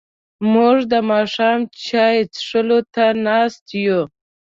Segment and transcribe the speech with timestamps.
[0.53, 4.01] موږ د ماښام چای څښلو ته ناست یو.